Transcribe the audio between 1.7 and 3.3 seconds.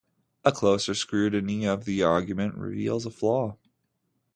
the argument reveals a